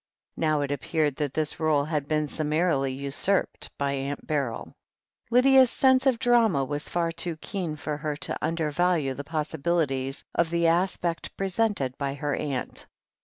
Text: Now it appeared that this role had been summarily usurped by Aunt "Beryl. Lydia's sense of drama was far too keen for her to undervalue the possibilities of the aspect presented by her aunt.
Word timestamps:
Now 0.35 0.61
it 0.61 0.71
appeared 0.71 1.17
that 1.17 1.35
this 1.35 1.59
role 1.59 1.85
had 1.85 2.07
been 2.07 2.27
summarily 2.27 2.91
usurped 2.91 3.69
by 3.77 3.91
Aunt 3.91 4.25
"Beryl. 4.25 4.73
Lydia's 5.29 5.69
sense 5.69 6.07
of 6.07 6.17
drama 6.17 6.65
was 6.65 6.89
far 6.89 7.11
too 7.11 7.37
keen 7.37 7.75
for 7.75 7.97
her 7.97 8.15
to 8.17 8.35
undervalue 8.41 9.13
the 9.13 9.23
possibilities 9.23 10.25
of 10.33 10.49
the 10.49 10.65
aspect 10.65 11.37
presented 11.37 11.95
by 11.99 12.15
her 12.15 12.33
aunt. 12.35 12.87